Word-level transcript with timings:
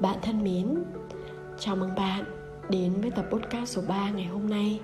Bạn 0.00 0.18
thân 0.22 0.44
mến, 0.44 0.84
chào 1.58 1.76
mừng 1.76 1.94
bạn 1.94 2.24
đến 2.68 2.92
với 3.00 3.10
tập 3.10 3.24
podcast 3.30 3.68
số 3.68 3.82
3 3.88 4.10
ngày 4.10 4.24
hôm 4.24 4.50
nay 4.50 4.80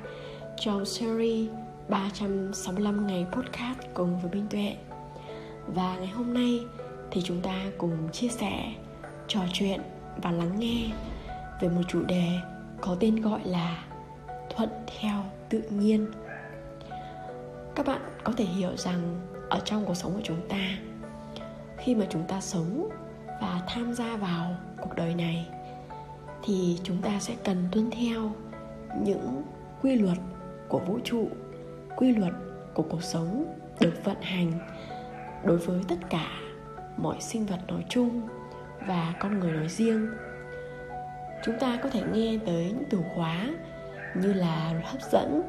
trong 0.59 0.85
series 0.85 1.51
365 1.89 3.07
ngày 3.07 3.27
podcast 3.33 3.79
cùng 3.95 4.21
với 4.21 4.31
Minh 4.31 4.47
Tuệ. 4.51 4.77
Và 5.67 5.97
ngày 5.97 6.07
hôm 6.07 6.35
nay 6.35 6.61
thì 7.11 7.23
chúng 7.25 7.41
ta 7.41 7.55
cùng 7.79 8.09
chia 8.13 8.29
sẻ, 8.29 8.73
trò 9.29 9.41
chuyện 9.53 9.81
và 10.23 10.31
lắng 10.31 10.53
nghe 10.59 10.91
về 11.61 11.69
một 11.69 11.83
chủ 11.89 12.03
đề 12.03 12.29
có 12.81 12.97
tên 13.01 13.17
gọi 13.17 13.41
là 13.45 13.85
thuận 14.57 14.69
theo 15.01 15.25
tự 15.49 15.63
nhiên. 15.71 16.07
Các 17.75 17.87
bạn 17.87 18.01
có 18.25 18.33
thể 18.37 18.45
hiểu 18.45 18.77
rằng 18.77 19.21
ở 19.51 19.61
trong 19.65 19.85
cuộc 19.87 19.95
sống 19.95 20.13
của 20.15 20.23
chúng 20.25 20.49
ta 20.49 20.79
khi 21.79 21.95
mà 21.95 22.07
chúng 22.11 22.25
ta 22.29 22.41
sống 22.41 22.89
và 23.41 23.61
tham 23.69 23.95
gia 23.95 24.17
vào 24.17 24.57
cuộc 24.81 24.95
đời 24.97 25.15
này, 25.15 25.49
thì 26.43 26.79
chúng 26.83 27.03
ta 27.03 27.11
sẽ 27.21 27.35
cần 27.45 27.69
tuân 27.73 27.91
theo 27.91 28.33
những 29.03 29.43
quy 29.83 29.97
luật 29.97 30.19
của 30.69 30.79
vũ 30.79 30.99
trụ, 31.05 31.29
quy 31.97 32.15
luật 32.15 32.33
của 32.75 32.83
cuộc 32.83 33.03
sống 33.03 33.55
được 33.81 34.05
vận 34.05 34.21
hành 34.21 34.53
đối 35.45 35.59
với 35.59 35.81
tất 35.89 35.97
cả 36.11 36.29
mọi 36.97 37.17
sinh 37.21 37.47
vật 37.47 37.61
nói 37.69 37.85
chung 37.89 38.21
và 38.87 39.15
con 39.21 39.41
người 39.41 39.53
nói 39.53 39.69
riêng. 39.69 40.09
Chúng 41.45 41.59
ta 41.59 41.79
có 41.83 41.89
thể 41.89 42.03
nghe 42.13 42.39
tới 42.47 42.65
những 42.65 42.85
từ 42.91 43.01
khóa 43.15 43.49
như 44.15 44.33
là 44.33 44.73
luật 44.73 44.85
hấp 44.85 45.03
dẫn, 45.03 45.43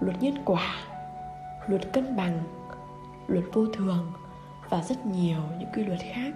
luật 0.00 0.22
nhân 0.22 0.34
quả, 0.44 0.74
luật 1.66 1.92
cân 1.92 2.16
bằng, 2.16 2.40
luật 3.28 3.44
vô 3.52 3.66
thường 3.66 4.12
và 4.68 4.82
rất 4.82 5.06
nhiều 5.06 5.38
những 5.58 5.68
quy 5.74 5.84
luật 5.84 6.00
khác 6.14 6.32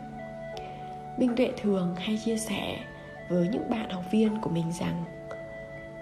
minh 1.18 1.36
tuệ 1.36 1.52
thường 1.56 1.94
hay 1.96 2.18
chia 2.24 2.36
sẻ 2.36 2.78
với 3.28 3.48
những 3.48 3.70
bạn 3.70 3.90
học 3.90 4.04
viên 4.10 4.40
của 4.40 4.50
mình 4.50 4.72
rằng, 4.72 5.04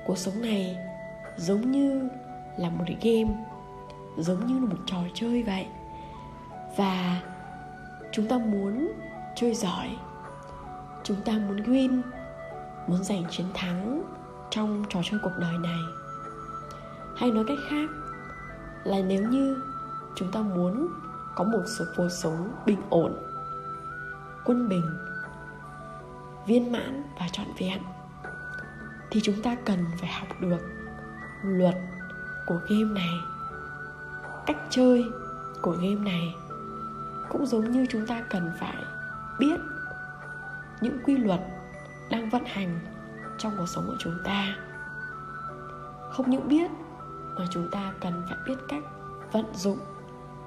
cuộc 0.07 0.19
sống 0.19 0.43
này 0.43 0.77
giống 1.37 1.71
như 1.71 2.09
là 2.57 2.71
một 2.71 2.85
game, 3.03 3.35
giống 4.17 4.47
như 4.47 4.55
là 4.55 4.67
một 4.67 4.83
trò 4.87 4.99
chơi 5.15 5.43
vậy. 5.43 5.67
Và 6.77 7.21
chúng 8.13 8.29
ta 8.29 8.39
muốn 8.39 8.93
chơi 9.37 9.55
giỏi, 9.55 9.89
chúng 11.05 11.21
ta 11.25 11.33
muốn 11.33 11.57
win, 11.57 12.01
muốn 12.87 13.05
giành 13.05 13.25
chiến 13.31 13.47
thắng 13.55 14.03
trong 14.51 14.85
trò 14.89 15.01
chơi 15.11 15.21
cuộc 15.23 15.33
đời 15.41 15.59
này. 15.59 15.81
Hay 17.17 17.31
nói 17.31 17.45
cách 17.49 17.59
khác 17.71 17.91
là 18.85 18.99
nếu 19.03 19.23
như 19.23 19.57
chúng 20.17 20.33
ta 20.33 20.41
muốn 20.41 20.89
có 21.35 21.45
một 21.45 21.63
sự 21.79 21.93
cuộc 21.97 22.09
sống 22.09 22.53
bình 22.67 22.81
ổn 22.91 23.30
quân 24.45 24.69
bình, 24.69 24.99
viên 26.47 26.73
mãn 26.73 27.03
và 27.19 27.29
trọn 27.33 27.47
vẹn, 27.59 27.83
thì 29.11 29.21
chúng 29.23 29.43
ta 29.43 29.57
cần 29.65 29.85
phải 29.99 30.11
học 30.13 30.29
được 30.41 30.61
luật 31.43 31.75
của 32.47 32.61
game 32.69 32.95
này. 32.95 33.15
Cách 34.47 34.57
chơi 34.71 35.05
của 35.63 35.73
game 35.73 35.95
này 35.95 36.35
cũng 37.29 37.47
giống 37.47 37.71
như 37.71 37.87
chúng 37.91 38.07
ta 38.07 38.23
cần 38.31 38.53
phải 38.61 38.77
biết 39.39 39.61
những 40.81 40.99
quy 41.05 41.17
luật 41.17 41.41
đang 42.11 42.31
vận 42.31 42.45
hành 42.45 42.81
trong 43.39 43.53
cuộc 43.57 43.67
sống 43.67 43.85
của 43.87 43.97
chúng 43.99 44.19
ta. 44.25 44.57
Không 46.13 46.31
những 46.31 46.49
biết, 46.49 46.71
mà 47.39 47.45
chúng 47.51 47.69
ta 47.73 47.93
cần 48.01 48.23
phải 48.29 48.39
biết 48.47 48.57
cách 48.69 48.83
vận 49.33 49.45
dụng 49.55 49.79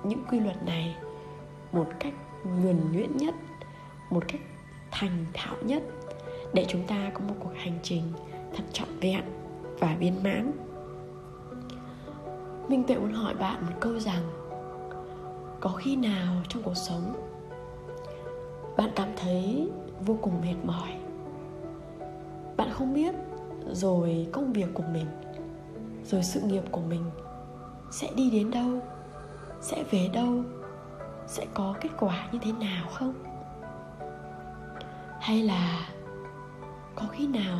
những 0.03 0.25
quy 0.31 0.39
luật 0.39 0.63
này 0.63 0.97
một 1.71 1.87
cách 1.99 2.13
nhuần 2.43 2.91
nhuyễn 2.91 3.17
nhất 3.17 3.35
một 4.13 4.23
cách 4.27 4.41
thành 4.91 5.25
thạo 5.33 5.55
nhất 5.61 5.83
để 6.53 6.65
chúng 6.67 6.87
ta 6.87 7.11
có 7.13 7.19
một 7.19 7.35
cuộc 7.39 7.53
hành 7.55 7.79
trình 7.83 8.03
thật 8.55 8.63
trọn 8.73 8.87
vẹn 9.01 9.23
và 9.79 9.95
viên 9.99 10.23
mãn. 10.23 10.51
Minh 12.67 12.83
tuệ 12.83 12.97
muốn 12.97 13.13
hỏi 13.13 13.33
bạn 13.33 13.65
một 13.65 13.73
câu 13.79 13.99
rằng, 13.99 14.23
có 15.59 15.69
khi 15.69 15.95
nào 15.95 16.35
trong 16.49 16.63
cuộc 16.63 16.75
sống 16.75 17.13
bạn 18.77 18.89
cảm 18.95 19.09
thấy 19.17 19.69
vô 20.05 20.17
cùng 20.21 20.41
mệt 20.41 20.55
mỏi? 20.63 20.89
Bạn 22.57 22.69
không 22.71 22.93
biết 22.93 23.15
rồi 23.71 24.27
công 24.31 24.53
việc 24.53 24.67
của 24.73 24.83
mình, 24.93 25.05
rồi 26.05 26.23
sự 26.23 26.41
nghiệp 26.41 26.63
của 26.71 26.81
mình 26.81 27.03
sẽ 27.91 28.09
đi 28.15 28.29
đến 28.29 28.51
đâu, 28.51 28.69
sẽ 29.61 29.83
về 29.91 30.09
đâu, 30.13 30.43
sẽ 31.27 31.45
có 31.53 31.75
kết 31.81 31.89
quả 31.99 32.27
như 32.31 32.39
thế 32.41 32.51
nào 32.51 32.87
không? 32.93 33.13
Hay 35.23 35.43
là 35.43 35.89
có 36.95 37.05
khi 37.11 37.27
nào 37.27 37.59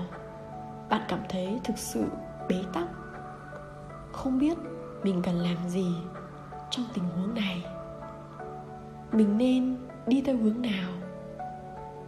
bạn 0.90 1.02
cảm 1.08 1.20
thấy 1.30 1.60
thực 1.64 1.78
sự 1.78 2.06
bế 2.50 2.56
tắc? 2.74 2.88
Không 4.12 4.40
biết 4.40 4.58
mình 5.04 5.22
cần 5.22 5.36
làm 5.36 5.58
gì 5.68 5.96
trong 6.70 6.86
tình 6.94 7.04
huống 7.04 7.34
này. 7.34 7.66
Mình 9.12 9.38
nên 9.38 9.78
đi 10.08 10.22
theo 10.26 10.38
hướng 10.38 10.62
nào? 10.62 10.90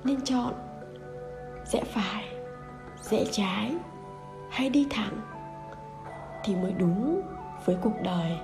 Nên 0.03 0.21
chọn 0.21 0.53
rẽ 1.65 1.83
phải, 1.83 2.25
rẽ 3.01 3.25
trái 3.31 3.75
hay 4.49 4.69
đi 4.69 4.87
thẳng 4.89 5.21
thì 6.43 6.55
mới 6.55 6.71
đúng 6.71 7.21
với 7.65 7.77
cuộc 7.81 7.95
đời, 8.03 8.37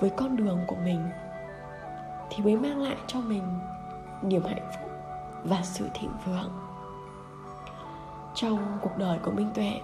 với 0.00 0.10
con 0.16 0.36
đường 0.36 0.58
của 0.66 0.76
mình, 0.84 1.08
thì 2.30 2.44
mới 2.44 2.56
mang 2.56 2.82
lại 2.82 2.96
cho 3.06 3.20
mình 3.20 3.58
niềm 4.22 4.42
hạnh 4.44 4.70
phúc 4.72 4.85
và 5.48 5.62
sự 5.62 5.88
thịnh 5.94 6.12
vượng. 6.26 6.50
Trong 8.34 8.78
cuộc 8.82 8.98
đời 8.98 9.18
của 9.22 9.30
minh 9.30 9.50
tuệ 9.54 9.80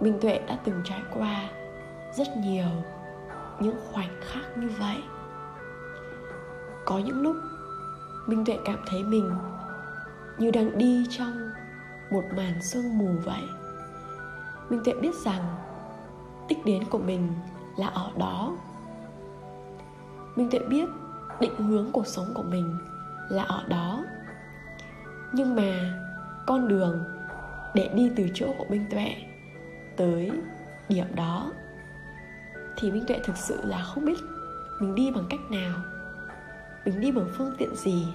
minh 0.00 0.18
tuệ 0.20 0.40
đã 0.46 0.58
từng 0.64 0.82
trải 0.84 1.00
qua 1.14 1.48
rất 2.12 2.36
nhiều 2.36 2.68
những 3.60 3.76
khoảnh 3.92 4.20
khắc 4.20 4.58
như 4.58 4.68
vậy. 4.78 5.02
Có 6.84 6.98
những 6.98 7.22
lúc, 7.22 7.36
minh 8.26 8.44
tuệ 8.44 8.58
cảm 8.64 8.78
thấy 8.86 9.02
mình 9.02 9.30
như 10.38 10.50
đang 10.50 10.78
đi 10.78 11.06
trong 11.10 11.50
một 12.10 12.24
màn 12.36 12.62
sương 12.62 12.98
mù 12.98 13.08
vậy. 13.24 13.42
Minh 14.70 14.80
tuệ 14.84 14.94
biết 14.94 15.14
rằng 15.14 15.56
đích 16.48 16.64
đến 16.64 16.84
của 16.84 16.98
mình 16.98 17.32
là 17.76 17.86
ở 17.86 18.10
đó. 18.16 18.56
Minh 20.36 20.50
tuệ 20.50 20.60
biết 20.68 20.88
định 21.40 21.56
hướng 21.56 21.92
cuộc 21.92 22.06
sống 22.06 22.26
của 22.34 22.42
mình 22.42 22.78
là 23.30 23.42
ở 23.42 23.64
đó. 23.68 24.04
Nhưng 25.32 25.56
mà 25.56 26.00
con 26.46 26.68
đường 26.68 27.04
để 27.74 27.90
đi 27.94 28.10
từ 28.16 28.26
chỗ 28.34 28.46
của 28.58 28.64
minh 28.68 28.86
tuệ 28.90 29.16
tới 29.96 30.30
điểm 30.88 31.06
đó 31.14 31.52
thì 32.76 32.90
minh 32.90 33.04
tuệ 33.06 33.20
thực 33.24 33.36
sự 33.36 33.60
là 33.64 33.82
không 33.82 34.04
biết 34.04 34.18
mình 34.80 34.94
đi 34.94 35.10
bằng 35.10 35.24
cách 35.30 35.40
nào, 35.50 35.74
mình 36.84 37.00
đi 37.00 37.12
bằng 37.12 37.28
phương 37.32 37.54
tiện 37.58 37.76
gì, 37.76 38.06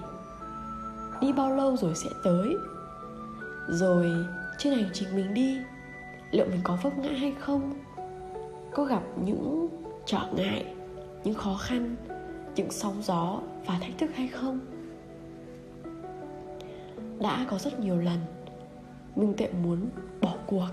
đi 1.20 1.32
bao 1.32 1.56
lâu 1.56 1.76
rồi 1.76 1.94
sẽ 1.94 2.10
tới. 2.24 2.56
Rồi 3.68 4.26
trên 4.58 4.74
hành 4.74 4.90
trình 4.92 5.08
mình 5.16 5.34
đi, 5.34 5.58
liệu 6.30 6.46
mình 6.46 6.60
có 6.64 6.78
vấp 6.82 6.98
ngã 6.98 7.10
hay 7.10 7.34
không? 7.40 7.74
Có 8.74 8.84
gặp 8.84 9.02
những 9.24 9.68
trở 10.06 10.20
ngại, 10.36 10.74
những 11.24 11.34
khó 11.34 11.56
khăn, 11.60 11.96
những 12.54 12.70
sóng 12.70 13.02
gió 13.02 13.40
và 13.66 13.78
thách 13.80 13.98
thức 13.98 14.10
hay 14.14 14.28
không? 14.28 14.60
Đã 17.20 17.46
có 17.50 17.58
rất 17.58 17.80
nhiều 17.80 17.98
lần. 17.98 18.18
Minh 19.16 19.34
tuệ 19.36 19.48
muốn 19.62 19.88
bỏ 20.20 20.34
cuộc, 20.46 20.68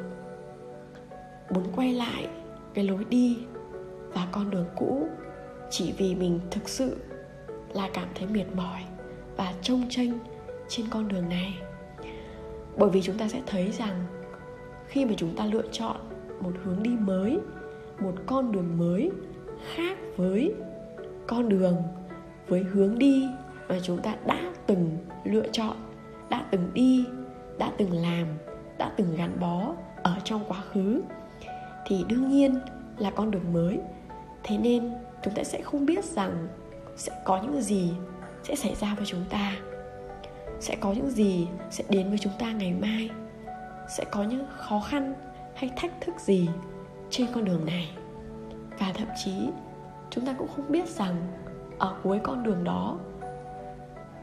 muốn 1.49 1.63
quay 1.75 1.93
lại 1.93 2.27
cái 2.73 2.85
lối 2.85 3.05
đi 3.09 3.37
và 4.13 4.27
con 4.31 4.49
đường 4.49 4.65
cũ 4.75 5.07
chỉ 5.69 5.93
vì 5.97 6.15
mình 6.15 6.39
thực 6.51 6.69
sự 6.69 6.97
là 7.73 7.89
cảm 7.93 8.07
thấy 8.15 8.27
mệt 8.27 8.45
mỏi 8.55 8.81
và 9.37 9.53
trông 9.61 9.85
tranh 9.89 10.19
trên 10.67 10.85
con 10.89 11.07
đường 11.07 11.29
này. 11.29 11.53
Bởi 12.77 12.89
vì 12.89 13.01
chúng 13.01 13.17
ta 13.17 13.27
sẽ 13.27 13.41
thấy 13.45 13.71
rằng 13.71 14.05
khi 14.87 15.05
mà 15.05 15.13
chúng 15.17 15.35
ta 15.35 15.45
lựa 15.45 15.67
chọn 15.71 15.97
một 16.39 16.51
hướng 16.63 16.83
đi 16.83 16.89
mới, 16.89 17.39
một 17.99 18.13
con 18.25 18.51
đường 18.51 18.77
mới 18.77 19.11
khác 19.75 19.97
với 20.17 20.53
con 21.27 21.49
đường, 21.49 21.75
với 22.47 22.63
hướng 22.63 22.99
đi 22.99 23.27
mà 23.69 23.79
chúng 23.83 24.01
ta 24.01 24.15
đã 24.25 24.53
từng 24.67 24.97
lựa 25.23 25.47
chọn 25.51 25.75
đã 26.33 26.43
từng 26.51 26.71
đi, 26.73 27.05
đã 27.57 27.71
từng 27.77 27.91
làm, 27.91 28.27
đã 28.77 28.91
từng 28.97 29.15
gắn 29.15 29.39
bó 29.39 29.73
ở 30.03 30.15
trong 30.23 30.45
quá 30.47 30.57
khứ. 30.71 31.01
Thì 31.85 32.05
đương 32.07 32.29
nhiên 32.29 32.59
là 32.97 33.11
con 33.11 33.31
đường 33.31 33.53
mới. 33.53 33.79
Thế 34.43 34.57
nên 34.57 34.93
chúng 35.21 35.33
ta 35.33 35.43
sẽ 35.43 35.61
không 35.61 35.85
biết 35.85 36.05
rằng 36.05 36.47
sẽ 36.97 37.11
có 37.25 37.41
những 37.41 37.61
gì 37.61 37.93
sẽ 38.43 38.55
xảy 38.55 38.75
ra 38.75 38.95
với 38.95 39.05
chúng 39.05 39.25
ta. 39.29 39.55
Sẽ 40.59 40.75
có 40.75 40.93
những 40.93 41.09
gì 41.09 41.47
sẽ 41.69 41.83
đến 41.89 42.09
với 42.09 42.17
chúng 42.17 42.33
ta 42.39 42.51
ngày 42.51 42.73
mai. 42.81 43.09
Sẽ 43.89 44.03
có 44.11 44.23
những 44.23 44.45
khó 44.57 44.79
khăn 44.79 45.13
hay 45.55 45.71
thách 45.75 46.01
thức 46.01 46.19
gì 46.19 46.49
trên 47.09 47.27
con 47.33 47.45
đường 47.45 47.65
này. 47.65 47.91
Và 48.79 48.91
thậm 48.93 49.07
chí 49.23 49.49
chúng 50.09 50.25
ta 50.25 50.33
cũng 50.33 50.47
không 50.55 50.71
biết 50.71 50.89
rằng 50.89 51.15
ở 51.79 51.95
cuối 52.03 52.19
con 52.23 52.43
đường 52.43 52.63
đó, 52.63 52.99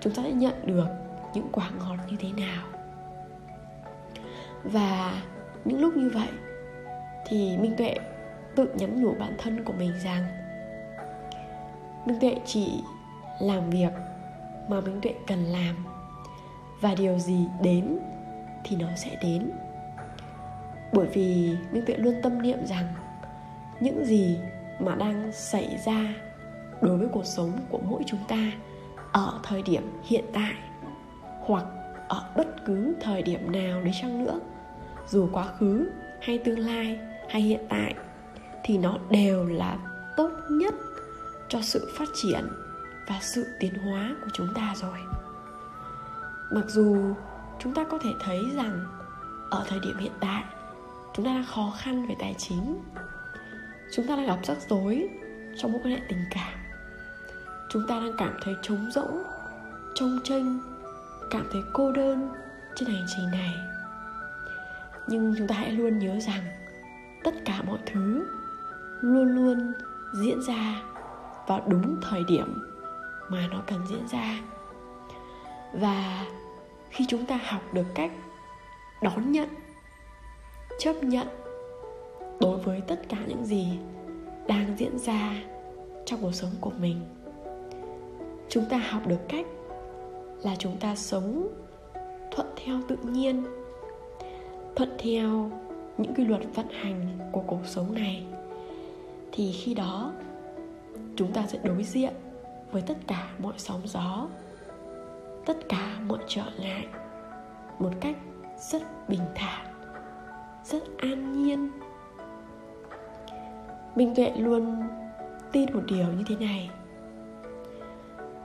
chúng 0.01 0.15
ta 0.15 0.23
sẽ 0.23 0.33
nhận 0.33 0.67
được 0.67 0.87
những 1.35 1.49
quả 1.53 1.71
ngọt 1.79 1.97
như 2.11 2.17
thế 2.21 2.29
nào. 2.33 2.67
Và 4.65 5.23
những 5.65 5.81
lúc 5.81 5.97
như 5.97 6.11
vậy 6.15 6.29
thì 7.27 7.59
minh 7.59 7.75
tuệ 7.77 7.95
tự 8.57 8.75
nhắn 8.75 9.03
nhủ 9.03 9.15
bản 9.19 9.35
thân 9.39 9.65
của 9.65 9.73
mình 9.73 9.93
rằng, 10.05 10.25
minh 12.07 12.21
tuệ 12.21 12.37
chỉ 12.47 12.83
làm 13.41 13.71
việc 13.71 13.93
mà 14.69 14.81
minh 14.81 15.01
tuệ 15.03 15.15
cần 15.27 15.45
làm 15.45 15.77
và 16.81 16.95
điều 16.95 17.19
gì 17.19 17.47
đến 17.63 17.99
thì 18.65 18.77
nó 18.77 18.89
sẽ 18.97 19.19
đến. 19.23 19.51
Bởi 20.93 21.07
vì 21.07 21.57
minh 21.73 21.85
tuệ 21.87 21.97
luôn 21.97 22.15
tâm 22.23 22.43
niệm 22.43 22.67
rằng 22.67 22.95
những 23.81 24.05
gì 24.05 24.39
mà 24.81 24.95
đang 24.95 25.33
xảy 25.33 25.79
ra 25.87 26.15
đối 26.83 26.99
với 26.99 27.09
cuộc 27.13 27.27
sống 27.27 27.53
của 27.69 27.81
mỗi 27.89 28.03
chúng 28.07 28.21
ta 28.29 28.53
ở 29.13 29.41
thời 29.43 29.63
điểm 29.63 30.01
hiện 30.05 30.25
tại 30.33 30.53
hoặc 31.41 31.65
ở 32.09 32.25
bất 32.37 32.65
cứ 32.65 32.95
thời 33.01 33.23
điểm 33.23 33.53
nào 33.53 33.83
đi 33.83 33.91
chăng 34.03 34.25
nữa. 34.25 34.41
Dù 35.09 35.29
quá 35.33 35.45
khứ 35.59 35.91
hay 36.23 36.39
tương 36.39 36.59
lai 36.59 36.99
hay 37.29 37.43
hiện 37.43 37.67
tại 37.69 37.95
thì 38.65 38.79
nó 38.79 38.99
đều 39.11 39.45
là 39.47 39.79
tốt 40.17 40.31
nhất 40.51 40.75
cho 41.49 41.61
sự 41.63 41.93
phát 41.99 42.09
triển 42.15 42.49
và 43.09 43.19
sự 43.21 43.47
tiến 43.61 43.75
hóa 43.75 44.17
của 44.25 44.31
chúng 44.33 44.49
ta 44.55 44.75
rồi. 44.77 44.99
Mặc 46.53 46.65
dù 46.69 47.15
chúng 47.59 47.75
ta 47.75 47.85
có 47.91 47.99
thể 47.99 48.11
thấy 48.21 48.41
rằng 48.57 48.87
ở 49.51 49.65
thời 49.69 49.81
điểm 49.81 49.97
hiện 49.99 50.13
tại, 50.21 50.45
chúng 51.15 51.27
ta 51.27 51.35
đang 51.35 51.45
khó 51.45 51.73
khăn 51.79 52.07
về 52.09 52.15
tài 52.19 52.35
chính. 52.39 52.83
Chúng 53.93 54.07
ta 54.07 54.17
đang 54.17 54.27
gặp 54.27 54.39
rắc 54.43 54.59
rối 54.69 55.09
trong 55.57 55.73
mối 55.73 55.81
quan 55.85 55.95
hệ 55.95 56.01
tình 56.09 56.25
cảm. 56.31 56.53
Chúng 57.71 57.87
ta 57.89 58.01
đang 58.01 58.15
cảm 58.19 58.39
thấy 58.43 58.55
trống 58.63 58.91
rỗng, 58.91 59.23
trông 59.95 60.19
tranh 60.25 60.61
cảm 61.31 61.47
thấy 61.53 61.63
cô 61.73 61.93
đơn 61.93 62.29
trên 62.75 62.89
hành 62.89 63.07
trình 63.17 63.31
này. 63.31 63.55
Nhưng 65.09 65.35
chúng 65.39 65.47
ta 65.47 65.55
hãy 65.55 65.73
luôn 65.73 65.99
nhớ 65.99 66.21
rằng 66.21 66.43
tất 67.25 67.35
cả 67.45 67.63
mọi 67.67 67.79
thứ 67.87 68.27
luôn 69.01 69.29
luôn 69.29 69.73
diễn 70.15 70.43
ra 70.43 70.83
vào 71.47 71.63
đúng 71.67 72.01
thời 72.11 72.25
điểm 72.25 72.59
mà 73.29 73.47
nó 73.51 73.63
cần 73.67 73.87
diễn 73.87 74.09
ra. 74.09 74.41
Và 75.73 76.27
khi 76.91 77.05
chúng 77.09 77.27
ta 77.27 77.41
học 77.45 77.63
được 77.75 77.87
cách 77.95 78.13
đón 79.03 79.33
nhận, 79.33 79.49
chấp 80.79 80.95
nhận 81.03 81.27
đối 82.41 82.59
với 82.59 82.81
tất 82.81 83.01
cả 83.09 83.17
những 83.27 83.45
gì 83.45 83.79
đang 84.47 84.77
diễn 84.79 84.99
ra 84.99 85.31
trong 86.07 86.21
cuộc 86.23 86.33
sống 86.33 86.51
của 86.61 86.73
mình, 86.81 87.01
chúng 88.49 88.65
ta 88.65 88.77
học 88.77 89.07
được 89.07 89.21
cách 89.29 89.47
là 90.43 90.57
chúng 90.59 90.77
ta 90.77 90.95
sống 90.97 91.49
thuận 92.31 92.47
theo 92.57 92.81
tự 92.89 92.97
nhiên, 92.97 93.45
thuận 94.77 94.91
theo 94.99 95.51
những 95.99 96.15
quy 96.15 96.25
luật 96.25 96.41
vận 96.55 96.67
hành 96.69 97.19
của 97.33 97.43
cuộc 97.47 97.67
sống 97.67 97.95
này, 97.95 98.25
thì 99.33 99.53
khi 99.53 99.75
đó 99.75 100.13
chúng 101.17 101.33
ta 101.33 101.47
sẽ 101.47 101.59
đối 101.63 101.83
diện 101.83 102.13
với 102.73 102.83
tất 102.83 102.97
cả 103.07 103.29
mọi 103.39 103.55
sóng 103.57 103.81
gió, 103.85 104.27
tất 105.47 105.69
cả 105.69 105.97
mọi 106.09 106.19
trở 106.27 106.45
ngại 106.61 106.87
một 107.79 107.91
cách 108.01 108.17
rất 108.71 108.83
bình 109.09 109.25
thản, 109.35 109.67
rất 110.65 110.83
an 110.99 111.33
nhiên. 111.33 111.71
Minh 113.95 114.15
tuệ 114.15 114.33
luôn 114.37 114.83
tin 115.53 115.73
một 115.73 115.83
điều 115.87 116.07
như 116.07 116.25
thế 116.29 116.37
này, 116.37 116.71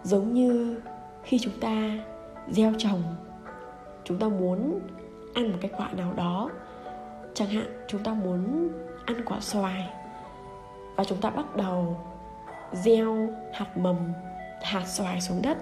giống 0.04 0.34
như 0.34 0.80
khi 1.26 1.40
chúng 1.40 1.60
ta 1.60 1.74
gieo 2.50 2.74
trồng, 2.78 3.04
chúng 4.04 4.20
ta 4.20 4.28
muốn 4.28 4.80
ăn 5.34 5.52
một 5.52 5.58
cái 5.62 5.72
quả 5.78 5.90
nào 5.98 6.14
đó, 6.14 6.50
chẳng 7.34 7.48
hạn 7.48 7.86
chúng 7.88 8.04
ta 8.04 8.14
muốn 8.14 8.70
ăn 9.06 9.26
quả 9.26 9.40
xoài 9.40 9.90
và 10.96 11.04
chúng 11.04 11.22
ta 11.22 11.30
bắt 11.30 11.56
đầu 11.56 11.98
gieo 12.72 13.30
hạt 13.54 13.78
mầm, 13.78 13.96
hạt 14.64 14.86
xoài 14.86 15.22
xuống 15.22 15.42
đất, 15.42 15.58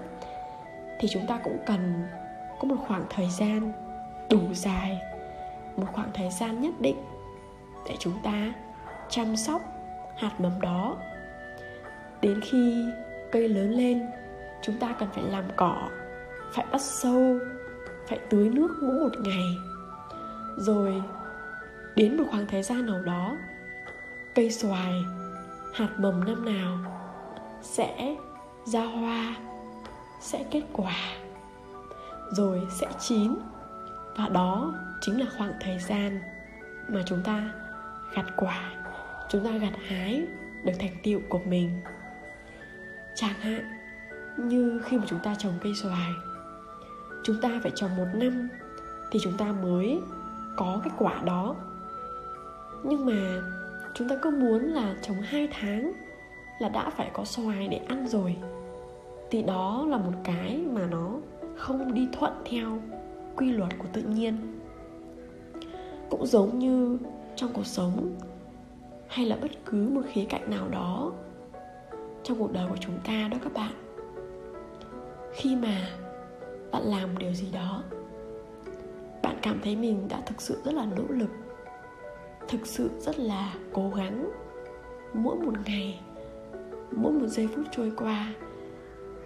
thì 1.00 1.08
chúng 1.12 1.26
ta 1.26 1.40
cũng 1.44 1.58
cần 1.66 2.06
có 2.60 2.68
một 2.68 2.76
khoảng 2.88 3.04
thời 3.10 3.28
gian 3.30 3.72
đủ 4.30 4.40
dài, 4.52 4.98
một 5.76 5.86
khoảng 5.92 6.10
thời 6.14 6.30
gian 6.30 6.60
nhất 6.60 6.74
định 6.80 6.96
để 7.88 7.96
chúng 7.98 8.14
ta 8.22 8.52
chăm 9.08 9.36
sóc 9.36 9.62
hạt 10.16 10.40
mầm 10.40 10.60
đó. 10.60 10.96
Đến 12.20 12.40
khi 12.40 12.84
cây 13.32 13.48
lớn 13.48 13.70
lên 13.70 14.06
chúng 14.66 14.78
ta 14.78 14.94
cần 14.98 15.08
phải 15.14 15.24
làm 15.24 15.44
cỏ, 15.56 15.88
phải 16.52 16.66
bắt 16.72 16.80
sâu, 16.80 17.38
phải 18.08 18.18
tưới 18.30 18.48
nước 18.48 18.76
mỗi 18.82 18.94
một 18.94 19.20
ngày. 19.20 19.58
Rồi, 20.56 21.02
đến 21.96 22.16
một 22.16 22.24
khoảng 22.30 22.46
thời 22.46 22.62
gian 22.62 22.86
nào 22.86 23.02
đó, 23.02 23.36
cây 24.34 24.50
xoài, 24.50 25.04
hạt 25.74 25.88
mầm 25.98 26.24
năm 26.24 26.44
nào 26.44 26.78
sẽ 27.62 28.16
ra 28.64 28.84
hoa, 28.84 29.34
sẽ 30.20 30.44
kết 30.50 30.62
quả, 30.72 30.96
rồi 32.32 32.60
sẽ 32.80 32.86
chín. 33.00 33.34
Và 34.16 34.28
đó 34.28 34.74
chính 35.00 35.20
là 35.20 35.26
khoảng 35.38 35.52
thời 35.60 35.78
gian 35.78 36.20
mà 36.88 37.02
chúng 37.06 37.22
ta 37.24 37.50
gặt 38.14 38.26
quả, 38.36 38.70
chúng 39.30 39.44
ta 39.44 39.50
gặt 39.50 39.72
hái 39.88 40.26
được 40.64 40.72
thành 40.78 40.96
tựu 41.02 41.20
của 41.28 41.40
mình. 41.44 41.80
Chẳng 43.14 43.34
hạn 43.40 43.73
như 44.36 44.80
khi 44.84 44.98
mà 44.98 45.04
chúng 45.06 45.18
ta 45.18 45.34
trồng 45.34 45.52
cây 45.62 45.74
xoài, 45.74 46.10
chúng 47.22 47.40
ta 47.40 47.60
phải 47.62 47.72
trồng 47.74 47.96
một 47.96 48.06
năm 48.14 48.48
thì 49.10 49.18
chúng 49.22 49.36
ta 49.36 49.52
mới 49.52 50.00
có 50.56 50.80
cái 50.84 50.92
quả 50.98 51.22
đó. 51.24 51.56
Nhưng 52.84 53.06
mà 53.06 53.42
chúng 53.94 54.08
ta 54.08 54.16
cứ 54.22 54.30
muốn 54.30 54.62
là 54.62 54.94
trồng 55.02 55.16
hai 55.22 55.48
tháng 55.60 55.92
là 56.60 56.68
đã 56.68 56.90
phải 56.90 57.10
có 57.12 57.24
xoài 57.24 57.68
để 57.68 57.76
ăn 57.76 58.08
rồi, 58.08 58.36
thì 59.30 59.42
đó 59.42 59.86
là 59.88 59.96
một 59.96 60.12
cái 60.24 60.64
mà 60.72 60.86
nó 60.86 61.10
không 61.56 61.94
đi 61.94 62.08
thuận 62.12 62.32
theo 62.50 62.82
quy 63.36 63.52
luật 63.52 63.78
của 63.78 63.88
tự 63.92 64.02
nhiên. 64.02 64.60
Cũng 66.10 66.26
giống 66.26 66.58
như 66.58 66.98
trong 67.36 67.52
cuộc 67.52 67.66
sống 67.66 68.14
hay 69.08 69.26
là 69.26 69.36
bất 69.36 69.50
cứ 69.66 69.88
một 69.88 70.02
khía 70.12 70.24
cạnh 70.24 70.50
nào 70.50 70.68
đó 70.68 71.12
trong 72.22 72.38
cuộc 72.38 72.52
đời 72.52 72.66
của 72.68 72.76
chúng 72.80 72.98
ta 73.04 73.28
đó 73.30 73.38
các 73.44 73.52
bạn 73.52 73.72
khi 75.34 75.56
mà 75.56 75.88
bạn 76.72 76.82
làm 76.82 77.12
một 77.12 77.18
điều 77.18 77.32
gì 77.32 77.50
đó, 77.52 77.82
bạn 79.22 79.36
cảm 79.42 79.60
thấy 79.64 79.76
mình 79.76 80.08
đã 80.08 80.20
thực 80.26 80.40
sự 80.40 80.62
rất 80.64 80.74
là 80.74 80.86
nỗ 80.96 81.04
lực, 81.08 81.30
thực 82.48 82.66
sự 82.66 82.90
rất 82.98 83.18
là 83.18 83.54
cố 83.72 83.90
gắng. 83.90 84.30
Mỗi 85.14 85.36
một 85.36 85.52
ngày, 85.66 86.00
mỗi 86.90 87.12
một 87.12 87.26
giây 87.26 87.48
phút 87.56 87.66
trôi 87.70 87.92
qua 87.96 88.34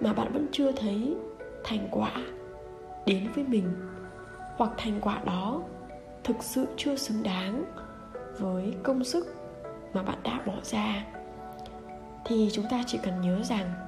mà 0.00 0.12
bạn 0.12 0.32
vẫn 0.32 0.46
chưa 0.52 0.72
thấy 0.72 1.16
thành 1.64 1.88
quả 1.90 2.12
đến 3.06 3.28
với 3.34 3.44
mình, 3.44 3.72
hoặc 4.56 4.70
thành 4.76 5.00
quả 5.00 5.20
đó 5.24 5.62
thực 6.24 6.36
sự 6.40 6.66
chưa 6.76 6.96
xứng 6.96 7.22
đáng 7.22 7.64
với 8.38 8.74
công 8.82 9.04
sức 9.04 9.34
mà 9.94 10.02
bạn 10.02 10.18
đã 10.22 10.40
bỏ 10.46 10.54
ra, 10.62 11.04
thì 12.24 12.48
chúng 12.52 12.64
ta 12.70 12.82
chỉ 12.86 12.98
cần 13.02 13.20
nhớ 13.20 13.42
rằng 13.42 13.87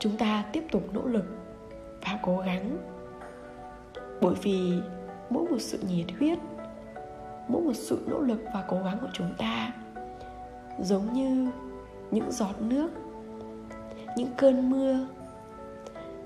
chúng 0.00 0.16
ta 0.16 0.44
tiếp 0.52 0.64
tục 0.70 0.82
nỗ 0.92 1.06
lực 1.06 1.24
và 2.02 2.18
cố 2.22 2.38
gắng. 2.38 2.76
Bởi 4.20 4.34
vì 4.42 4.72
mỗi 5.30 5.48
một 5.50 5.58
sự 5.60 5.78
nhiệt 5.88 6.06
huyết, 6.18 6.38
mỗi 7.48 7.62
một 7.62 7.76
sự 7.76 8.04
nỗ 8.10 8.20
lực 8.20 8.40
và 8.54 8.64
cố 8.68 8.76
gắng 8.84 8.98
của 9.00 9.08
chúng 9.12 9.34
ta 9.38 9.72
giống 10.80 11.12
như 11.12 11.50
những 12.10 12.32
giọt 12.32 12.60
nước, 12.60 12.90
những 14.16 14.30
cơn 14.36 14.70
mưa, 14.70 15.06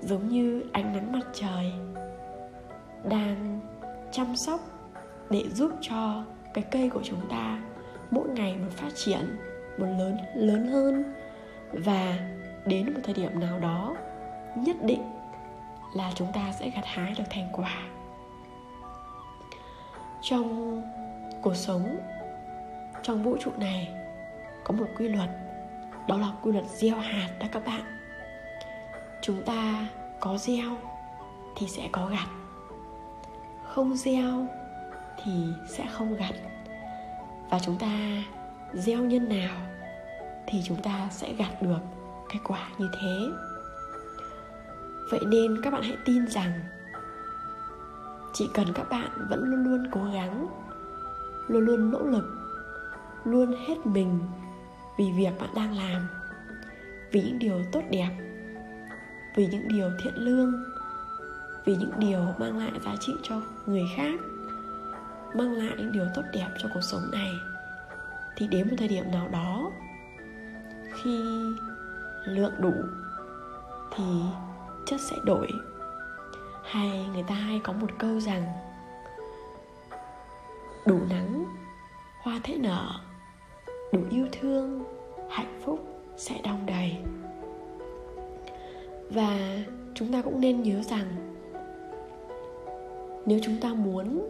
giống 0.01 0.29
như 0.29 0.63
ánh 0.71 0.93
nắng 0.93 1.11
mặt 1.11 1.27
trời 1.33 1.71
đang 3.09 3.59
chăm 4.11 4.35
sóc 4.35 4.59
để 5.29 5.45
giúp 5.53 5.71
cho 5.81 6.23
cái 6.53 6.63
cây 6.71 6.89
của 6.89 7.01
chúng 7.03 7.29
ta 7.29 7.61
mỗi 8.11 8.29
ngày 8.29 8.57
một 8.57 8.71
phát 8.71 8.91
triển, 8.95 9.37
một 9.77 9.85
lớn 9.85 10.17
lớn 10.35 10.67
hơn 10.67 11.03
và 11.73 12.34
đến 12.65 12.93
một 12.93 12.99
thời 13.03 13.13
điểm 13.13 13.39
nào 13.39 13.59
đó, 13.59 13.95
nhất 14.55 14.75
định 14.81 15.11
là 15.93 16.11
chúng 16.15 16.31
ta 16.31 16.51
sẽ 16.51 16.69
gặt 16.69 16.85
hái 16.85 17.13
được 17.17 17.23
thành 17.29 17.49
quả. 17.53 17.77
Trong 20.21 20.81
cuộc 21.41 21.55
sống, 21.55 21.97
trong 23.03 23.23
vũ 23.23 23.37
trụ 23.39 23.51
này, 23.57 23.89
có 24.63 24.73
một 24.73 24.85
quy 24.97 25.07
luật, 25.07 25.29
đó 26.07 26.17
là 26.17 26.27
quy 26.41 26.51
luật 26.51 26.65
gieo 26.65 26.95
hạt 26.95 27.29
đó 27.39 27.47
các 27.51 27.65
bạn. 27.65 27.81
Chúng 29.21 29.43
ta 29.43 29.87
có 30.19 30.37
gieo 30.37 30.77
thì 31.55 31.67
sẽ 31.67 31.89
có 31.91 32.05
gặt, 32.05 32.27
không 33.63 33.95
gieo 33.95 34.45
thì 35.23 35.31
sẽ 35.69 35.85
không 35.91 36.15
gặt. 36.15 36.33
Và 37.49 37.59
chúng 37.59 37.77
ta 37.77 38.23
gieo 38.73 38.99
nhân 38.99 39.29
nào 39.29 39.55
thì 40.47 40.61
chúng 40.63 40.81
ta 40.81 41.07
sẽ 41.11 41.33
gặt 41.33 41.61
được 41.61 41.79
cái 42.35 42.41
quả 42.43 42.69
như 42.77 42.89
thế. 42.99 43.31
Vậy 45.11 45.19
nên 45.25 45.61
các 45.61 45.73
bạn 45.73 45.83
hãy 45.83 45.97
tin 46.05 46.27
rằng, 46.27 46.51
chỉ 48.33 48.49
cần 48.53 48.67
các 48.73 48.89
bạn 48.89 49.09
vẫn 49.29 49.43
luôn 49.43 49.63
luôn 49.63 49.87
cố 49.91 50.03
gắng, 50.13 50.47
luôn 51.47 51.65
luôn 51.65 51.91
nỗ 51.91 51.99
lực, 51.99 52.25
luôn 53.25 53.55
hết 53.67 53.85
mình 53.85 54.19
vì 54.97 55.11
việc 55.11 55.31
bạn 55.39 55.49
đang 55.55 55.77
làm, 55.77 56.07
vì 57.11 57.21
những 57.21 57.39
điều 57.39 57.61
tốt 57.71 57.81
đẹp, 57.91 58.11
vì 59.35 59.47
những 59.47 59.67
điều 59.67 59.89
thiện 60.03 60.13
lương, 60.15 60.63
vì 61.65 61.75
những 61.75 61.91
điều 61.97 62.19
mang 62.39 62.57
lại 62.57 62.71
giá 62.85 62.95
trị 62.99 63.13
cho 63.23 63.41
người 63.65 63.83
khác, 63.95 64.19
mang 65.35 65.51
lại 65.51 65.75
những 65.77 65.91
điều 65.91 66.05
tốt 66.15 66.23
đẹp 66.33 66.49
cho 66.57 66.69
cuộc 66.73 66.83
sống 66.83 67.11
này, 67.11 67.31
thì 68.35 68.47
đến 68.47 68.67
một 68.69 68.75
thời 68.79 68.87
điểm 68.87 69.11
nào 69.11 69.27
đó, 69.27 69.71
khi 70.93 71.23
lượng 72.25 72.53
đủ 72.59 72.73
thì 73.95 74.03
chất 74.85 75.01
sẽ 75.01 75.15
đổi. 75.23 75.47
Hay 76.63 77.05
người 77.13 77.23
ta 77.23 77.35
hay 77.35 77.59
có 77.63 77.73
một 77.73 77.87
câu 77.99 78.19
rằng, 78.19 78.43
đủ 80.85 80.99
nắng, 81.09 81.45
hoa 82.21 82.39
thế 82.43 82.57
nở, 82.57 82.89
đủ 83.93 83.99
yêu 84.11 84.27
thương, 84.31 84.83
hạnh 85.29 85.61
phúc 85.65 85.87
sẽ 86.17 86.35
đong 86.43 86.65
đầy. 86.65 86.97
Và 89.09 89.37
chúng 89.93 90.13
ta 90.13 90.21
cũng 90.21 90.41
nên 90.41 90.63
nhớ 90.63 90.81
rằng, 90.81 91.35
nếu 93.25 93.39
chúng 93.43 93.57
ta 93.61 93.69
muốn 93.69 94.29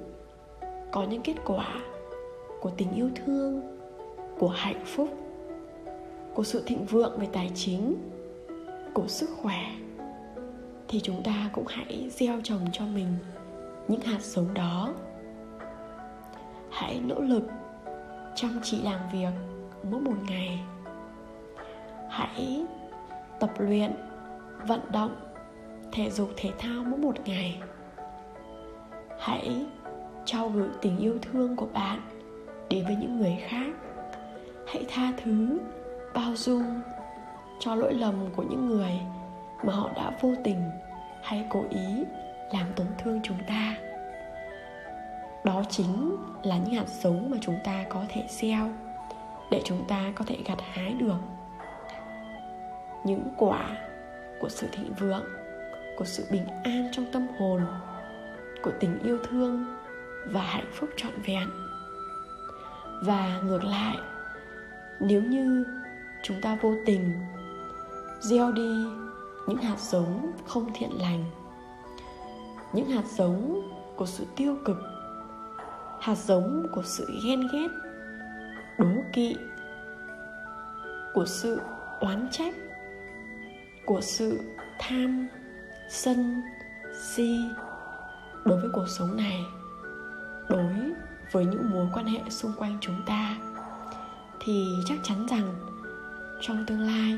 có 0.91 1.03
những 1.03 1.21
kết 1.21 1.35
quả 1.45 1.67
của 2.61 2.71
tình 2.77 2.91
yêu 2.93 3.09
thương, 3.15 3.61
của 4.39 4.47
hạnh 4.47 4.83
phúc 4.85 5.09
của 6.35 6.43
sự 6.43 6.63
thịnh 6.65 6.85
vượng 6.85 7.19
về 7.19 7.27
tài 7.33 7.51
chính, 7.55 7.95
của 8.93 9.07
sức 9.07 9.29
khỏe, 9.41 9.75
thì 10.87 10.99
chúng 10.99 11.23
ta 11.23 11.49
cũng 11.53 11.65
hãy 11.67 12.09
gieo 12.11 12.41
trồng 12.43 12.65
cho 12.71 12.85
mình 12.85 13.07
những 13.87 14.01
hạt 14.01 14.21
giống 14.21 14.53
đó. 14.53 14.93
Hãy 16.69 16.99
nỗ 16.99 17.19
lực 17.19 17.43
chăm 18.35 18.59
chỉ 18.63 18.81
làm 18.81 18.99
việc 19.13 19.33
mỗi 19.91 20.01
một 20.01 20.15
ngày. 20.27 20.59
Hãy 22.09 22.65
tập 23.39 23.51
luyện, 23.57 23.91
vận 24.67 24.79
động, 24.91 25.15
thể 25.91 26.09
dục, 26.09 26.29
thể 26.37 26.51
thao 26.59 26.83
mỗi 26.83 26.99
một 26.99 27.15
ngày. 27.25 27.59
Hãy 29.19 29.65
trao 30.25 30.49
gửi 30.49 30.69
tình 30.81 30.97
yêu 30.97 31.17
thương 31.21 31.55
của 31.55 31.67
bạn 31.73 31.99
đến 32.69 32.85
với 32.85 32.95
những 32.95 33.17
người 33.17 33.37
khác. 33.47 33.73
Hãy 34.67 34.85
tha 34.87 35.13
thứ 35.23 35.59
bao 36.15 36.35
dung 36.35 36.81
cho 37.59 37.75
lỗi 37.75 37.93
lầm 37.93 38.15
của 38.35 38.43
những 38.43 38.65
người 38.65 39.01
mà 39.63 39.73
họ 39.73 39.89
đã 39.95 40.11
vô 40.21 40.33
tình 40.43 40.69
hay 41.23 41.45
cố 41.49 41.63
ý 41.69 42.03
làm 42.53 42.73
tổn 42.75 42.87
thương 42.97 43.19
chúng 43.23 43.37
ta. 43.47 43.75
Đó 45.43 45.63
chính 45.69 46.15
là 46.43 46.57
những 46.57 46.73
hạt 46.73 46.87
giống 46.87 47.29
mà 47.29 47.37
chúng 47.41 47.57
ta 47.63 47.85
có 47.89 48.03
thể 48.09 48.23
gieo 48.29 48.69
để 49.51 49.61
chúng 49.65 49.85
ta 49.87 50.11
có 50.15 50.25
thể 50.27 50.37
gặt 50.45 50.57
hái 50.73 50.93
được 50.93 51.19
những 53.03 53.33
quả 53.37 53.77
của 54.39 54.49
sự 54.49 54.67
thịnh 54.71 54.93
vượng, 54.93 55.25
của 55.97 56.05
sự 56.05 56.25
bình 56.31 56.47
an 56.63 56.89
trong 56.91 57.05
tâm 57.11 57.27
hồn, 57.39 57.61
của 58.63 58.71
tình 58.79 58.99
yêu 59.03 59.17
thương 59.29 59.65
và 60.25 60.41
hạnh 60.41 60.71
phúc 60.73 60.89
trọn 60.97 61.11
vẹn. 61.27 61.49
Và 63.03 63.41
ngược 63.43 63.63
lại, 63.63 63.97
nếu 64.99 65.21
như 65.21 65.65
chúng 66.27 66.41
ta 66.41 66.57
vô 66.61 66.75
tình 66.85 67.13
gieo 68.19 68.51
đi 68.51 68.85
những 69.47 69.57
hạt 69.57 69.79
giống 69.79 70.31
không 70.47 70.71
thiện 70.73 71.01
lành, 71.01 71.25
những 72.73 72.89
hạt 72.89 73.03
giống 73.17 73.69
của 73.95 74.05
sự 74.05 74.25
tiêu 74.35 74.57
cực, 74.65 74.77
hạt 76.01 76.15
giống 76.15 76.67
của 76.73 76.83
sự 76.83 77.07
ghen 77.25 77.47
ghét, 77.53 77.67
đố 78.79 78.87
kỵ, 79.13 79.35
của 81.13 81.25
sự 81.25 81.61
oán 81.99 82.27
trách, 82.31 82.55
của 83.85 84.01
sự 84.01 84.39
tham, 84.79 85.27
sân, 85.89 86.41
si 87.01 87.39
đối 88.45 88.61
với 88.61 88.69
cuộc 88.73 88.87
sống 88.87 89.17
này, 89.17 89.39
đối 90.49 90.73
với 91.31 91.45
những 91.45 91.69
mối 91.69 91.87
quan 91.93 92.05
hệ 92.05 92.19
xung 92.29 92.53
quanh 92.57 92.77
chúng 92.81 93.01
ta, 93.05 93.35
thì 94.39 94.75
chắc 94.85 94.97
chắn 95.03 95.27
rằng 95.29 95.74
trong 96.41 96.65
tương 96.67 96.81
lai. 96.81 97.17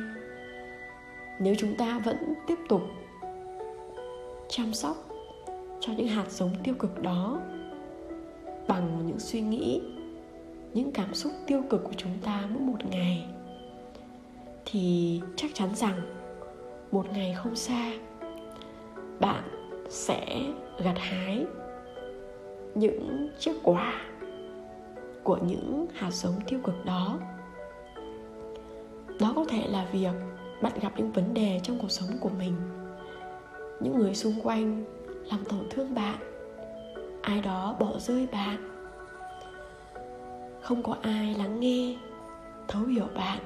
Nếu 1.40 1.56
chúng 1.58 1.76
ta 1.78 2.00
vẫn 2.06 2.18
tiếp 2.48 2.58
tục 2.70 2.82
chăm 4.50 4.74
sóc 4.74 4.98
cho 5.80 5.94
những 5.98 6.08
hạt 6.08 6.32
giống 6.32 6.52
tiêu 6.64 6.76
cực 6.80 7.02
đó 7.02 7.42
bằng 8.68 9.08
những 9.08 9.20
suy 9.20 9.42
nghĩ, 9.42 9.82
những 10.74 10.92
cảm 10.92 11.14
xúc 11.14 11.32
tiêu 11.48 11.64
cực 11.70 11.84
của 11.84 11.94
chúng 11.98 12.18
ta 12.24 12.44
mỗi 12.50 12.62
một 12.62 12.86
ngày, 12.90 13.26
thì 14.66 15.22
chắc 15.36 15.52
chắn 15.54 15.76
rằng 15.76 16.02
một 16.92 17.06
ngày 17.14 17.34
không 17.34 17.56
xa, 17.56 17.92
bạn 19.20 19.44
sẽ 19.90 20.42
gặt 20.84 20.96
hái 20.98 21.46
những 22.76 23.30
chiếc 23.40 23.54
quả 23.64 24.02
của 25.24 25.38
những 25.48 25.88
hạt 25.94 26.12
giống 26.12 26.34
tiêu 26.48 26.60
cực 26.64 26.86
đó 26.86 27.20
đó 29.20 29.34
có 29.36 29.46
thể 29.50 29.68
là 29.68 29.86
việc 29.92 30.14
bạn 30.62 30.74
gặp 30.82 30.92
những 30.98 31.12
vấn 31.12 31.34
đề 31.34 31.60
trong 31.64 31.80
cuộc 31.80 31.92
sống 31.92 32.10
của 32.20 32.30
mình. 32.30 32.56
Những 33.80 33.98
người 33.98 34.16
xung 34.16 34.42
quanh 34.44 34.86
làm 35.32 35.46
tổn 35.46 35.68
thương 35.70 35.96
bạn. 35.96 36.18
Ai 37.22 37.42
đó 37.42 37.76
bỏ 37.80 37.92
rơi 38.00 38.28
bạn. 38.32 38.74
Không 40.62 40.84
có 40.84 40.96
ai 41.02 41.36
lắng 41.36 41.60
nghe, 41.60 41.98
thấu 42.68 42.84
hiểu 42.84 43.08
bạn. 43.16 43.40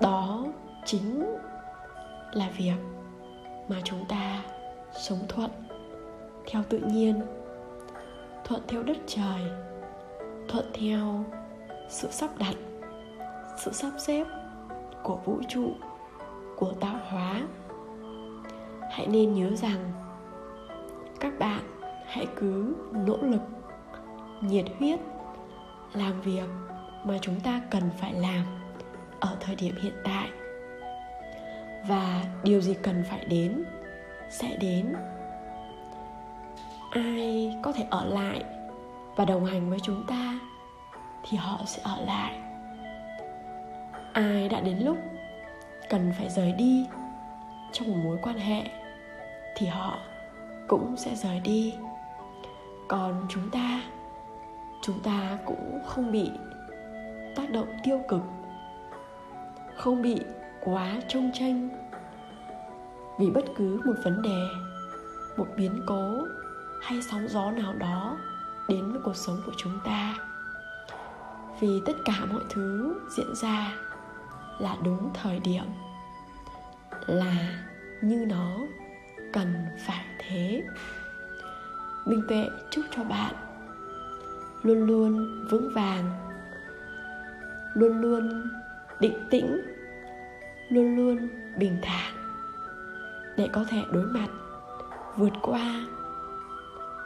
Đó 0.00 0.44
chính 0.84 1.36
là 2.32 2.50
việc 2.56 2.76
mà 3.68 3.76
chúng 3.84 4.04
ta 4.08 4.44
sống 5.00 5.18
thuận 5.28 5.50
theo 6.46 6.62
tự 6.68 6.78
nhiên, 6.78 7.20
thuận 8.44 8.62
theo 8.68 8.82
đất 8.82 8.96
trời, 9.06 9.40
thuận 10.48 10.64
theo 10.74 11.24
sự 11.88 12.08
sắp 12.10 12.30
đặt 12.38 12.54
sự 13.62 13.72
sắp 13.72 13.90
xếp 13.98 14.26
của 15.02 15.16
vũ 15.24 15.40
trụ, 15.48 15.70
của 16.56 16.72
tạo 16.80 16.96
hóa. 17.08 17.42
Hãy 18.90 19.06
nên 19.06 19.34
nhớ 19.34 19.56
rằng 19.56 19.92
các 21.20 21.38
bạn 21.38 21.60
hãy 22.06 22.26
cứ 22.36 22.76
nỗ 22.92 23.16
lực, 23.22 23.40
nhiệt 24.40 24.64
huyết 24.78 25.00
làm 25.92 26.20
việc 26.20 26.48
mà 27.04 27.18
chúng 27.20 27.40
ta 27.40 27.60
cần 27.70 27.82
phải 27.98 28.12
làm 28.12 28.44
ở 29.20 29.36
thời 29.40 29.54
điểm 29.54 29.74
hiện 29.82 29.94
tại. 30.04 30.30
Và 31.88 32.24
điều 32.44 32.60
gì 32.60 32.74
cần 32.82 33.04
phải 33.10 33.24
đến 33.24 33.64
sẽ 34.30 34.56
đến. 34.56 34.94
Ai 36.90 37.56
có 37.62 37.72
thể 37.72 37.86
ở 37.90 38.04
lại 38.04 38.44
và 39.16 39.24
đồng 39.24 39.44
hành 39.44 39.70
với 39.70 39.80
chúng 39.80 40.04
ta 40.08 40.38
thì 41.22 41.36
họ 41.36 41.58
sẽ 41.66 41.82
ở 41.84 42.04
lại 42.06 42.51
ai 44.12 44.48
đã 44.48 44.60
đến 44.60 44.78
lúc 44.78 44.98
cần 45.90 46.12
phải 46.18 46.30
rời 46.30 46.52
đi 46.52 46.86
trong 47.72 47.88
một 47.88 47.96
mối 48.04 48.18
quan 48.22 48.38
hệ, 48.38 48.62
thì 49.56 49.66
họ 49.66 49.98
cũng 50.68 50.96
sẽ 50.96 51.14
rời 51.14 51.40
đi. 51.40 51.74
Còn 52.88 53.26
chúng 53.28 53.50
ta 53.50 53.82
chúng 54.82 55.00
ta 55.00 55.38
cũng 55.46 55.80
không 55.86 56.12
bị 56.12 56.30
tác 57.36 57.50
động 57.50 57.68
tiêu 57.82 58.00
cực, 58.08 58.22
không 59.76 60.02
bị 60.02 60.20
quá 60.60 61.00
trông 61.08 61.30
tranh 61.34 61.68
vì 63.18 63.30
bất 63.30 63.44
cứ 63.56 63.80
một 63.84 63.94
vấn 64.04 64.22
đề, 64.22 64.42
một 65.36 65.46
biến 65.56 65.82
cố 65.86 66.18
hay 66.82 67.02
sóng 67.10 67.28
gió 67.28 67.50
nào 67.50 67.74
đó 67.74 68.16
đến 68.68 68.92
với 68.92 69.00
cuộc 69.04 69.16
sống 69.16 69.36
của 69.46 69.52
chúng 69.56 69.80
ta. 69.84 70.14
Vì 71.60 71.82
tất 71.86 71.92
cả 72.04 72.24
mọi 72.32 72.42
thứ 72.50 73.00
diễn 73.16 73.34
ra 73.34 73.74
là 74.62 74.76
đúng 74.82 75.10
thời 75.14 75.40
điểm, 75.40 75.64
là 77.06 77.62
như 78.02 78.26
nó 78.28 78.56
cần 79.32 79.66
phải 79.86 80.04
thế. 80.18 80.62
Minh 82.06 82.22
tuệ 82.28 82.48
chúc 82.70 82.84
cho 82.96 83.04
bạn 83.04 83.34
luôn 84.62 84.86
luôn 84.86 85.28
vững 85.50 85.72
vàng, 85.74 86.10
luôn 87.74 88.00
luôn 88.00 88.50
định 89.00 89.26
tĩnh, 89.30 89.60
luôn 90.68 90.96
luôn 90.96 91.28
bình 91.58 91.78
thản 91.82 92.14
để 93.36 93.48
có 93.52 93.64
thể 93.68 93.82
đối 93.92 94.04
mặt, 94.04 94.28
vượt 95.16 95.32
qua 95.42 95.86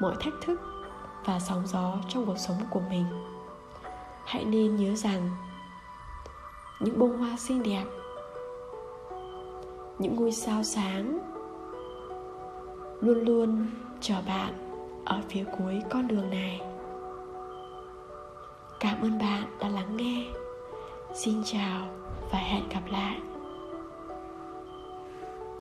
mọi 0.00 0.14
thách 0.20 0.34
thức 0.44 0.60
và 1.24 1.40
sóng 1.40 1.66
gió 1.66 1.98
trong 2.08 2.26
cuộc 2.26 2.38
sống 2.38 2.58
của 2.70 2.82
mình. 2.90 3.06
Hãy 4.26 4.44
nên 4.44 4.76
nhớ 4.76 4.94
rằng 4.94 5.30
những 6.80 6.98
bông 6.98 7.18
hoa 7.18 7.36
xinh 7.36 7.62
đẹp, 7.62 7.84
những 9.98 10.16
ngôi 10.16 10.32
sao 10.32 10.62
sáng 10.62 11.18
luôn 13.00 13.18
luôn 13.18 13.66
chờ 14.00 14.14
bạn 14.26 14.52
ở 15.04 15.20
phía 15.28 15.44
cuối 15.58 15.82
con 15.90 16.08
đường 16.08 16.30
này. 16.30 16.60
Cảm 18.80 19.02
ơn 19.02 19.18
bạn 19.18 19.58
đã 19.60 19.68
lắng 19.68 19.96
nghe. 19.96 20.26
Xin 21.14 21.42
chào 21.44 21.88
và 22.32 22.38
hẹn 22.38 22.68
gặp 22.68 22.82
lại. 22.90 23.20